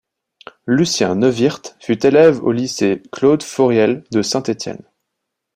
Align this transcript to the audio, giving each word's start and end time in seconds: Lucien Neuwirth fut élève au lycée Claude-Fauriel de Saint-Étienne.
Lucien 0.65 1.13
Neuwirth 1.13 1.77
fut 1.79 2.03
élève 2.07 2.43
au 2.43 2.51
lycée 2.51 3.03
Claude-Fauriel 3.11 4.03
de 4.11 4.23
Saint-Étienne. 4.23 4.81